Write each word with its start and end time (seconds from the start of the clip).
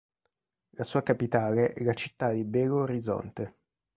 La 0.71 0.83
sua 0.83 1.03
capitale 1.03 1.73
è 1.73 1.83
la 1.83 1.93
città 1.93 2.31
di 2.31 2.43
Belo 2.43 2.77
Horizonte. 2.81 3.59